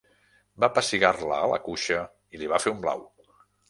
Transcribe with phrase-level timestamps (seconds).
[0.65, 2.03] Va pessigar-la a la cuixa
[2.35, 3.11] i li va fer un blau.